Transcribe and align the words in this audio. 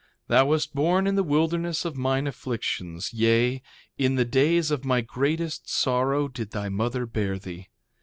Thou 0.29 0.47
wast 0.47 0.73
born 0.73 1.05
in 1.05 1.13
the 1.13 1.21
wilderness 1.21 1.85
of 1.85 1.95
mine 1.95 2.25
afflictions; 2.25 3.13
yea, 3.13 3.61
in 3.99 4.15
the 4.15 4.25
days 4.25 4.71
of 4.71 4.83
my 4.83 5.01
greatest 5.01 5.69
sorrow 5.69 6.27
did 6.27 6.49
thy 6.49 6.69
mother 6.69 7.05
bear 7.05 7.37
thee. 7.37 7.67